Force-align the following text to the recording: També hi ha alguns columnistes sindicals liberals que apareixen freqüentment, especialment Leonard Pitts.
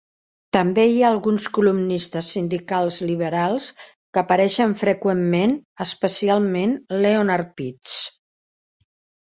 També 0.55 0.85
hi 0.91 0.95
ha 1.03 1.11
alguns 1.15 1.43
columnistes 1.57 2.29
sindicals 2.37 2.97
liberals 3.11 3.69
que 3.87 4.23
apareixen 4.23 4.75
freqüentment, 4.83 5.57
especialment 5.89 6.77
Leonard 7.07 7.55
Pitts. 7.63 7.99